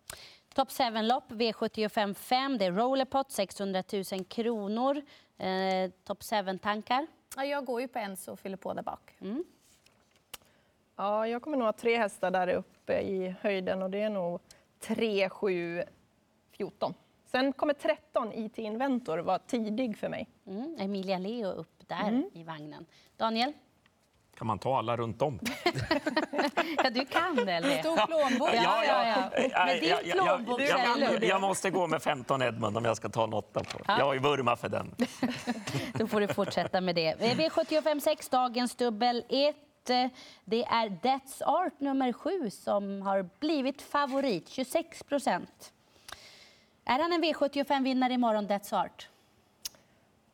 Top 0.54 0.68
7-lopp, 0.68 1.30
V75 1.32 2.14
5. 2.14 2.58
Det 2.58 2.64
är 2.64 2.72
Rollerpot, 2.72 3.30
600 3.30 3.82
000 4.12 4.24
kronor. 4.24 5.02
Eh, 5.38 5.90
Top 6.04 6.20
7-tankar? 6.20 7.06
Ja, 7.36 7.44
jag 7.44 7.64
går 7.64 7.80
ju 7.80 7.88
på 7.88 7.98
Enzo 7.98 8.32
och 8.32 8.40
fyller 8.40 8.56
på 8.56 8.74
där 8.74 8.82
bak. 8.82 9.16
Ja, 10.96 11.26
jag 11.28 11.42
kommer 11.42 11.56
nog 11.56 11.66
ha 11.66 11.72
tre 11.72 11.96
hästar 11.96 12.30
där 12.30 12.48
uppe 12.48 13.00
i 13.00 13.34
höjden 13.40 13.82
och 13.82 13.90
det 13.90 14.02
är 14.02 14.10
nog 14.10 14.40
3, 14.80 15.30
7, 15.30 15.82
14. 16.50 16.94
Sen 17.26 17.52
kommer 17.52 17.74
13 17.74 18.32
IT 18.32 18.58
Inventor 18.58 19.18
vara 19.18 19.38
tidig 19.38 19.98
för 19.98 20.08
mig. 20.08 20.28
Mm. 20.46 20.76
Emilia 20.78 21.18
Leo 21.18 21.48
upp 21.50 21.88
där 21.88 22.22
i 22.32 22.42
vagnen. 22.42 22.86
Daniel? 23.16 23.52
Kan 24.38 24.46
man 24.46 24.58
ta 24.58 24.78
alla 24.78 24.96
runt 24.96 25.22
om? 25.22 25.40
Ja, 26.84 26.90
du 26.90 27.04
kan 27.04 27.34
väl 27.34 27.46
det? 27.62 27.78
Stor 27.80 28.06
plånbok. 28.06 28.48
Ja, 28.52 28.84
ja, 28.84 29.28
ja. 29.34 29.64
Med 29.64 29.80
din 29.80 30.12
plånbok 30.12 30.60
jag, 30.60 30.80
jag, 30.80 31.00
jag, 31.00 31.24
jag 31.24 31.40
måste 31.40 31.70
gå 31.70 31.86
med 31.86 32.02
15 32.02 32.42
Edmund 32.42 32.76
om 32.76 32.84
jag 32.84 32.96
ska 32.96 33.08
ta 33.08 33.26
något 33.26 33.52
på. 33.52 33.62
Jag 33.86 34.04
har 34.04 34.14
ju 34.14 34.20
vurmat 34.20 34.60
för 34.60 34.68
den. 34.68 34.94
Då 35.94 36.06
får 36.06 36.20
du 36.20 36.28
fortsätta 36.28 36.80
med 36.80 36.94
det. 36.94 37.14
V75 37.14 38.00
6, 38.00 38.28
dagens 38.28 38.74
dubbel 38.76 39.24
1. 39.28 39.56
Det 40.44 40.64
är 40.64 40.88
That's 40.88 41.42
Art 41.44 41.80
nummer 41.80 42.12
7 42.12 42.50
som 42.50 43.02
har 43.02 43.28
blivit 43.40 43.82
favorit, 43.82 44.48
26 44.48 45.02
procent. 45.02 45.72
Är 46.84 46.98
han 46.98 47.12
en 47.12 47.24
V75-vinnare 47.24 48.12
imorgon, 48.12 48.48
That's 48.48 48.74
Art? 48.80 49.08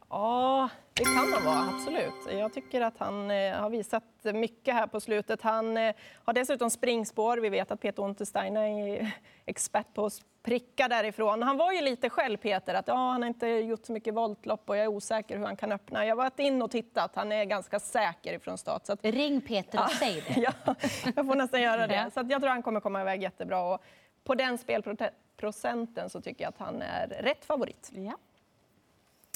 Ja, 0.09 0.69
det 1.01 1.05
kan 1.05 1.33
han 1.33 1.45
vara, 1.45 1.75
absolut. 1.75 2.39
Jag 2.39 2.53
tycker 2.53 2.81
att 2.81 2.99
han 2.99 3.31
eh, 3.31 3.55
har 3.55 3.71
visat 3.71 4.05
mycket 4.35 4.75
här 4.75 4.87
på 4.87 5.01
slutet. 5.01 5.43
Han 5.43 5.77
eh, 5.77 5.95
har 6.25 6.33
dessutom 6.33 6.71
springspår. 6.71 7.37
Vi 7.39 7.49
vet 7.49 7.71
att 7.71 7.81
Peter 7.81 8.03
Untersteiner 8.03 8.63
är 8.63 9.11
expert 9.47 9.95
på 9.95 10.11
pricka 10.43 10.89
därifrån. 10.89 11.43
Han 11.43 11.57
var 11.57 11.73
ju 11.73 11.81
lite 11.81 12.11
själv, 12.11 12.37
Peter, 12.37 12.75
att 12.75 12.89
ja, 12.89 12.95
han 12.95 13.23
har 13.23 13.29
inte 13.29 13.47
gjort 13.49 13.87
så 13.87 13.93
mycket 13.93 14.15
voltlopp 14.15 14.69
och 14.71 14.77
jag 14.77 14.85
är 14.85 14.89
osäker 14.89 15.39
hur 15.39 15.45
han 15.47 15.57
kan 15.57 15.73
öppna. 15.73 16.07
Jag 16.07 16.17
har 16.17 16.23
varit 16.25 16.39
in 16.39 16.63
och 16.63 16.71
tittat. 16.71 17.15
Han 17.15 17.33
är 17.33 17.45
ganska 17.45 17.81
säker 17.81 18.33
ifrån 18.33 18.59
start. 18.59 18.87
Så 18.87 18.93
att, 18.93 19.05
Ring 19.05 19.41
Peter 19.41 19.81
och 19.85 19.91
säg 19.91 20.25
det. 20.29 20.41
ja, 20.65 20.75
jag 21.17 21.27
får 21.27 21.35
nästan 21.35 21.63
göra 21.63 21.81
Ja. 21.81 21.87
det. 21.87 22.11
Så 22.15 22.21
jag 22.29 22.41
tror 22.43 22.49
han 22.51 22.63
kommer 22.63 22.81
komma 22.81 23.01
iväg 23.01 23.23
jättebra. 23.23 23.75
Och 23.75 23.83
på 24.25 24.35
den 24.35 24.59
spelprocenten 24.59 26.11
så 26.11 26.21
tycker 26.21 26.45
jag 26.45 26.49
att 26.49 26.59
han 26.59 26.83
är 26.83 27.07
rätt 27.09 27.45
favorit. 27.45 27.91
Ja. 27.95 28.13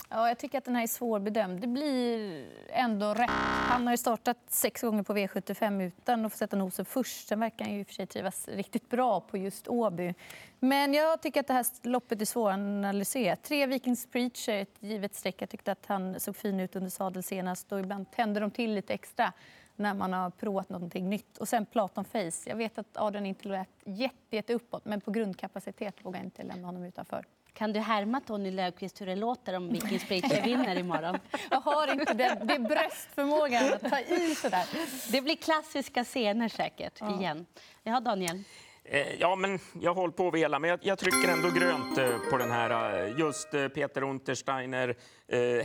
Ja, 0.09 0.29
jag 0.29 0.39
tycker 0.39 0.59
att 0.59 0.65
den 0.65 0.77
här 0.77 0.83
är 0.83 0.87
svårbedömd. 0.87 1.61
Det 1.61 1.67
blir 1.67 2.47
ändå 2.69 3.15
rätt. 3.15 3.31
Han 3.31 3.87
har 3.87 3.93
ju 3.93 3.97
startat 3.97 4.39
sex 4.49 4.83
gånger 4.83 5.03
på 5.03 5.15
V75 5.15 5.83
utan 5.83 6.25
att 6.25 6.33
få 6.33 6.39
sätta 6.39 6.57
nosen 6.57 6.85
först. 6.85 7.29
Sen 7.29 7.41
verkar 7.41 7.65
han 7.65 7.75
ju 7.75 7.81
i 7.81 7.83
och 7.83 7.87
för 7.87 7.95
sig 7.95 8.07
trivas 8.07 8.49
riktigt 8.49 8.91
bra 8.91 9.21
på 9.21 9.37
just 9.37 9.69
Åby. 9.69 10.15
Men 10.61 10.95
jag 10.95 11.23
tycker 11.23 11.41
att 11.41 11.47
det 11.47 11.53
här 11.53 11.67
loppet 11.83 12.21
är 12.21 12.25
svåranalyserat. 12.25 13.43
Tre 13.43 13.67
Vikings 13.67 14.07
Preacher, 14.07 14.53
ett 14.53 14.77
givet 14.81 15.15
streck. 15.15 15.43
Jag 15.43 15.51
tyckte 15.51 15.73
att 15.73 15.87
han 15.87 16.21
såg 16.21 16.37
fin 16.37 16.61
ut 16.61 16.77
under 16.77 16.91
sadel 16.91 17.23
senast 17.23 17.73
och 17.73 17.81
ibland 17.81 18.11
tänder 18.11 18.41
de 18.41 18.51
till 18.51 18.75
lite 18.75 18.95
extra 18.95 19.33
när 19.77 19.95
man 19.95 20.13
har 20.13 20.31
provat 20.31 20.69
någonting 20.69 21.11
nytt. 21.11 21.39
Och 21.39 21.49
sen 21.49 21.67
Platon 21.67 22.05
Face. 22.05 22.47
Jag 22.47 22.57
vet 22.57 22.79
att 22.79 22.97
Adrian 22.97 23.27
inte 23.27 23.49
lät 23.49 23.69
jätte, 23.85 24.37
jätte 24.37 24.55
uppåt 24.55 24.85
men 24.85 25.01
på 25.01 25.11
grundkapacitet 25.11 26.05
vågar 26.05 26.19
jag 26.19 26.27
inte 26.27 26.43
lämna 26.43 26.69
honom 26.69 26.85
utanför. 26.85 27.25
Kan 27.55 27.73
du 27.73 27.81
härma 27.81 28.21
Tony 28.21 28.51
Löfqvist 28.51 29.01
hur 29.01 29.07
det 29.07 29.17
låter 29.17 29.57
om 29.57 29.69
Vikings 29.73 30.09
Preacher 30.09 30.43
vinner 30.45 30.77
imorgon? 30.79 31.19
Jag 31.51 31.61
har 31.61 31.93
inte 31.93 32.15
den, 32.15 32.47
det 32.47 32.55
är 32.55 32.59
bröstförmågan 32.59 33.73
att 33.73 33.91
ta 33.91 34.01
i 34.01 34.35
sådär. 34.35 34.65
Det 35.13 35.21
blir 35.21 35.37
klassiska 35.37 36.05
scener 36.05 36.49
säkert, 36.49 37.01
igen. 37.21 37.47
Ja, 37.83 38.01
Daniel? 38.01 38.43
Eh, 38.85 39.15
Ja, 39.21 39.37
men 39.37 39.59
jag 39.81 39.95
håller 39.95 40.13
på 40.13 40.29
att 40.29 40.35
vela, 40.35 40.59
men 40.59 40.71
jag, 40.71 40.79
jag 40.83 40.99
trycker 40.99 41.33
ändå 41.33 41.51
grönt 41.51 41.99
eh, 41.99 42.19
på 42.31 42.37
den 42.39 42.51
här. 42.51 43.05
eh, 43.09 43.19
Just 43.19 43.51
Peter 43.51 44.03
Untersteiner. 44.03 44.95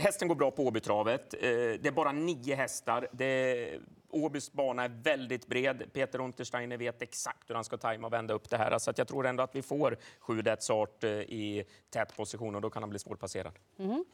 Hästen 0.00 0.28
går 0.28 0.34
bra 0.34 0.50
på 0.50 0.66
Åbytravet. 0.66 1.30
Det 1.30 1.86
är 1.86 1.90
bara 1.90 2.12
nio 2.12 2.54
hästar. 2.54 3.08
Det, 3.12 3.68
Åbys 4.10 4.52
bana 4.52 4.84
är 4.84 4.88
väldigt 4.88 5.46
bred. 5.46 5.92
Peter 5.92 6.20
Untersteiner 6.20 6.76
vet 6.76 7.02
exakt 7.02 7.50
hur 7.50 7.54
han 7.54 7.64
ska 7.64 7.76
tajma 7.76 8.06
och 8.06 8.12
vända 8.12 8.34
upp 8.34 8.50
det 8.50 8.56
här. 8.56 8.78
Så 8.78 8.90
att 8.90 8.98
jag 8.98 9.08
tror 9.08 9.26
ändå 9.26 9.42
att 9.42 9.54
vi 9.54 9.62
får 9.62 9.96
sju 10.20 10.42
Death's 10.42 10.72
Art 10.72 11.04
eh, 11.04 11.10
i 11.10 11.64
tät 11.90 12.16
position 12.16 12.54
och 12.54 12.60
då 12.60 12.70
kan 12.70 12.82
han 12.82 12.90
bli 12.90 12.98
svårpasserad. 12.98 13.52
Mhm. 13.76 14.04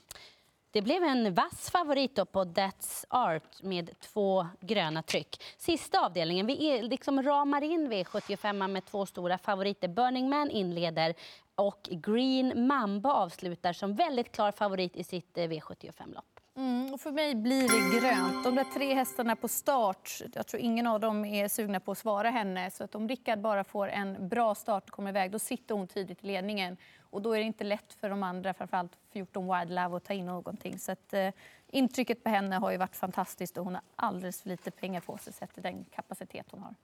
Det 0.70 0.82
blev 0.82 1.02
en 1.02 1.34
vass 1.34 1.70
favorit 1.70 2.14
då 2.14 2.24
på 2.24 2.44
That's 2.44 3.04
Art 3.08 3.62
med 3.62 4.00
två 4.00 4.46
gröna 4.60 5.02
tryck. 5.02 5.42
Sista 5.58 6.06
avdelningen, 6.06 6.46
vi 6.46 6.82
liksom 6.82 7.22
ramar 7.22 7.62
in 7.64 7.92
V75 7.92 8.68
med 8.68 8.84
två 8.84 9.06
stora 9.06 9.38
favoriter. 9.38 9.88
Burning 9.88 10.28
Man 10.28 10.50
inleder 10.50 11.14
och 11.54 11.88
Green 11.90 12.66
Mamba 12.66 13.12
avslutar 13.12 13.72
som 13.72 13.94
väldigt 13.94 14.32
klar 14.32 14.52
favorit 14.52 14.96
i 14.96 15.04
sitt 15.04 15.38
eh, 15.38 15.42
V75-lopp. 15.42 16.35
Mm, 16.56 16.94
och 16.94 17.00
för 17.00 17.12
mig 17.12 17.34
blir 17.34 17.68
det 17.68 18.00
grönt. 18.00 18.44
De 18.44 18.54
där 18.54 18.64
tre 18.74 18.94
hästarna 18.94 19.36
på 19.36 19.48
start, 19.48 20.22
jag 20.34 20.46
tror 20.46 20.62
ingen 20.62 20.86
av 20.86 21.00
dem 21.00 21.24
är 21.24 21.48
sugna 21.48 21.80
på 21.80 21.92
att 21.92 21.98
svara 21.98 22.30
henne. 22.30 22.70
Så 22.70 22.84
att 22.84 22.94
om 22.94 23.08
Rickard 23.08 23.38
bara 23.38 23.64
får 23.64 23.88
en 23.88 24.28
bra 24.28 24.54
start 24.54 24.84
och 24.84 24.90
kommer 24.90 25.10
iväg, 25.10 25.30
då 25.30 25.38
sitter 25.38 25.74
hon 25.74 25.86
tidigt 25.86 26.24
i 26.24 26.26
ledningen. 26.26 26.76
Och 27.00 27.22
då 27.22 27.32
är 27.32 27.38
det 27.38 27.44
inte 27.44 27.64
lätt 27.64 27.92
för 27.92 28.10
de 28.10 28.22
andra, 28.22 28.54
framförallt 28.54 28.92
14 29.12 29.58
Wild 29.58 29.70
Love, 29.70 29.96
att 29.96 30.04
ta 30.04 30.12
in 30.12 30.26
någonting. 30.26 30.78
Så 30.78 30.92
att, 30.92 31.12
eh, 31.12 31.30
intrycket 31.66 32.22
på 32.24 32.30
henne 32.30 32.56
har 32.56 32.70
ju 32.70 32.76
varit 32.76 32.96
fantastiskt 32.96 33.56
och 33.56 33.64
hon 33.64 33.74
har 33.74 33.82
alldeles 33.96 34.42
för 34.42 34.48
lite 34.48 34.70
pengar 34.70 35.00
på 35.00 35.18
sig 35.18 35.32
sett 35.32 35.54
till 35.54 35.62
den 35.62 35.84
kapacitet 35.84 36.46
hon 36.50 36.62
har. 36.62 36.74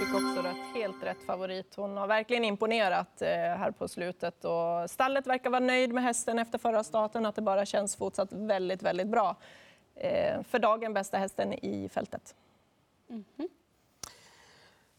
Fick 0.00 0.14
också 0.14 0.42
rätt, 0.42 0.74
helt 0.74 1.02
rätt 1.02 1.22
favorit. 1.26 1.74
Hon 1.76 1.96
har 1.96 2.06
verkligen 2.06 2.44
imponerat 2.44 3.22
eh, 3.22 3.28
här 3.28 3.70
på 3.70 3.88
slutet. 3.88 4.44
Och 4.44 4.90
stallet 4.90 5.26
verkar 5.26 5.50
vara 5.50 5.60
nöjd 5.60 5.92
med 5.92 6.02
hästen 6.04 6.38
efter 6.38 6.58
förra 6.58 6.84
starten, 6.84 7.26
att 7.26 7.34
det 7.34 7.42
bara 7.42 7.66
känns 7.66 7.96
fortsatt 7.96 8.32
väldigt, 8.32 8.82
väldigt 8.82 9.06
bra. 9.06 9.36
Eh, 9.94 10.42
för 10.42 10.58
dagen 10.58 10.94
bästa 10.94 11.18
hästen 11.18 11.52
i 11.52 11.88
fältet. 11.88 12.34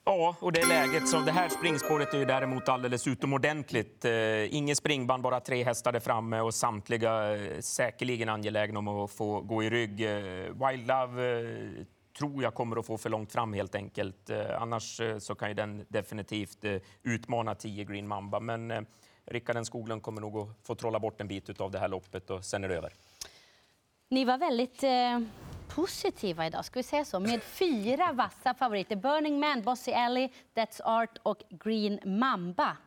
Ja, 0.03 0.35
och 0.39 0.51
det 0.51 0.59
är 0.59 0.67
läget. 0.67 1.07
Så 1.07 1.19
det 1.19 1.31
här 1.31 1.49
springspåret 1.49 2.13
är 2.13 2.17
ju 2.17 2.25
däremot 2.25 2.69
alldeles 2.69 3.07
utomordentligt. 3.07 4.05
Eh, 4.05 4.55
inget 4.55 4.77
springband, 4.77 5.23
bara 5.23 5.39
tre 5.39 5.63
hästar 5.63 5.91
där 5.91 5.99
framme 5.99 6.39
och 6.39 6.53
samtliga 6.53 7.35
eh, 7.35 7.59
säkerligen 7.59 8.29
angelägna 8.29 8.79
om 8.79 8.87
att 8.87 9.11
få 9.11 9.41
gå 9.41 9.63
i 9.63 9.69
rygg. 9.69 10.01
Eh, 10.01 10.67
Wild 10.67 10.87
Love 10.87 11.39
eh, 11.39 11.85
tror 12.17 12.43
jag 12.43 12.53
kommer 12.53 12.79
att 12.79 12.85
få 12.85 12.97
för 12.97 13.09
långt 13.09 13.31
fram 13.31 13.53
helt 13.53 13.75
enkelt. 13.75 14.29
Eh, 14.29 14.61
annars 14.61 14.99
eh, 14.99 15.17
så 15.17 15.35
kan 15.35 15.47
ju 15.47 15.53
den 15.53 15.85
definitivt 15.89 16.65
eh, 16.65 16.77
utmana 17.03 17.55
10 17.55 17.83
Green 17.83 18.07
Mamba. 18.07 18.39
Men 18.39 18.85
Rickard 19.25 19.65
Skoglund 19.65 20.01
kommer 20.01 20.21
nog 20.21 20.37
att 20.37 20.49
få 20.63 20.75
trolla 20.75 20.99
bort 20.99 21.21
en 21.21 21.27
bit 21.27 21.61
av 21.61 21.71
det 21.71 21.79
här 21.79 21.87
loppet 21.87 22.29
och 22.29 22.45
sen 22.45 22.63
är 22.63 22.69
det 22.69 22.75
över. 22.75 22.93
Ni 24.09 24.25
var 24.25 24.37
väldigt 24.37 24.83
eh, 24.83 25.19
positiva 25.67 26.47
idag, 26.47 26.65
ska 26.65 26.79
vi 26.79 26.83
säga 26.83 27.05
så, 27.05 27.19
med 27.19 27.43
fyra 27.43 28.11
vassa 28.13 28.53
favoriter. 28.53 28.95
Burning 28.95 29.39
Man, 29.39 29.61
Bossy 29.61 29.91
Alley, 29.91 30.29
That's 30.55 30.81
Art 30.83 31.17
och 31.23 31.43
Green 31.49 31.99
Mamba. 32.05 32.77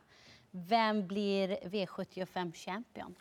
Vem 0.51 1.07
blir 1.07 1.49
V75 1.49 2.53
champion? 2.53 3.15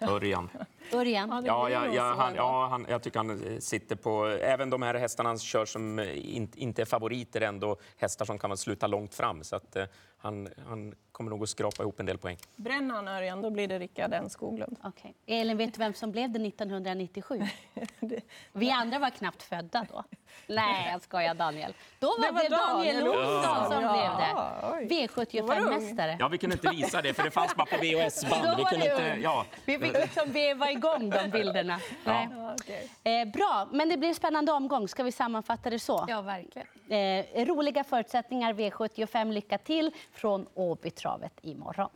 Örjan. 0.00 0.50
Örjan? 0.92 1.30
Ja, 1.30 1.40
blir 1.40 1.74
ja, 1.74 1.84
nog 1.84 1.94
ja, 1.94 2.14
så 2.14 2.20
han, 2.22 2.34
ja 2.34 2.68
han, 2.70 2.86
jag 2.88 3.02
tycker 3.02 3.18
han 3.18 3.60
sitter 3.60 3.96
på... 3.96 4.26
Även 4.26 4.70
de 4.70 4.82
här 4.82 4.94
hästarna 4.94 5.28
han 5.28 5.38
kör 5.38 5.64
som 5.64 5.98
in, 5.98 6.52
inte 6.56 6.82
är 6.82 6.86
favoriter 6.86 7.40
ändå 7.40 7.76
hästar 7.96 8.24
som 8.24 8.38
kan 8.38 8.56
sluta 8.56 8.86
långt 8.86 9.14
fram. 9.14 9.44
Så 9.44 9.56
att, 9.56 9.76
eh, 9.76 9.84
han, 10.18 10.48
han 10.68 10.94
kommer 11.12 11.30
nog 11.30 11.42
att 11.42 11.48
skrapa 11.48 11.82
ihop 11.82 12.00
en 12.00 12.06
del 12.06 12.18
poäng. 12.18 12.36
Bränner 12.56 12.94
han 12.94 13.08
Örjan, 13.08 13.42
då 13.42 13.50
blir 13.50 13.68
det 13.68 13.78
Rickard 13.78 14.12
N 14.14 14.30
Skoglund. 14.30 14.76
Okej. 14.84 15.14
Elin, 15.26 15.56
vet 15.56 15.74
du 15.74 15.78
vem 15.78 15.94
som 15.94 16.12
blev 16.12 16.30
det 16.30 16.46
1997? 16.48 17.42
Vi 18.52 18.70
andra 18.70 18.98
var 18.98 19.10
knappt 19.10 19.42
födda 19.42 19.86
då. 19.92 20.04
Nej, 20.46 20.90
jag 20.92 21.02
skojar 21.02 21.34
Daniel. 21.34 21.74
Då 21.98 22.06
var 22.06 22.26
Det 22.26 22.32
var 22.32 22.42
det 22.42 22.48
Daniel 22.48 23.08
Olsson 23.08 23.72
som 23.72 23.82
Ja, 23.82 23.92
blev 23.92 24.10
det. 24.18 24.34
oj. 24.72 25.08
Då 25.40 25.46
var 25.46 25.54
du 25.56 25.62
ung. 25.62 25.72
V75-mästare. 25.72 26.16
Ja, 26.18 26.28
vi 26.28 26.38
kunde 26.38 26.54
inte 26.54 26.68
visa 26.70 27.02
det 27.02 27.14
för 27.14 27.22
det 27.22 27.30
fanns 27.30 27.56
bara 27.56 27.66
på 27.66 27.76
Då 27.76 27.82
VHS-band. 27.82 28.56
Vi 28.56 28.64
kunde 28.64 28.90
inte, 28.90 29.18
ja. 29.22 29.46
Vi 29.64 29.78
fick 29.78 29.92
liksom 29.92 30.32
veva 30.32 30.70
igång 30.78 31.10
de 31.10 31.28
bilderna. 31.32 31.80
Nej. 32.04 32.28
Ja, 32.38 32.54
okej. 32.60 32.88
Eh, 33.04 33.28
bra, 33.32 33.68
men 33.72 33.88
det 33.88 33.96
blir 33.96 34.08
en 34.08 34.14
spännande 34.14 34.52
omgång. 34.52 34.88
Ska 34.88 35.02
vi 35.02 35.12
sammanfatta 35.12 35.70
det 35.70 35.78
så? 35.78 36.04
Ja, 36.08 36.20
verkligen. 36.20 36.68
Eh, 36.88 37.46
roliga 37.46 37.84
förutsättningar 37.84 38.52
V75. 38.52 39.32
Lycka 39.32 39.58
till 39.58 39.90
från 40.12 40.46
Åbytravet 40.54 41.32
imorgon. 41.42 41.90